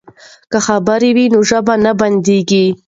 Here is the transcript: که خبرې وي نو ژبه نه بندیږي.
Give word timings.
که 0.51 0.57
خبرې 0.67 1.09
وي 1.15 1.25
نو 1.33 1.39
ژبه 1.49 1.73
نه 1.85 1.91
بندیږي. 1.99 2.65